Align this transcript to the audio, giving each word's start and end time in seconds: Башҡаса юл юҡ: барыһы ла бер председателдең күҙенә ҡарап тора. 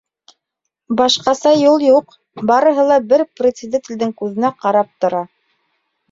Башҡаса 0.99 1.49
юл 1.63 1.83
юҡ: 1.87 2.15
барыһы 2.51 2.85
ла 2.91 2.97
бер 3.11 3.23
председателдең 3.41 4.15
күҙенә 4.23 4.51
ҡарап 4.65 4.89
тора. 5.05 5.21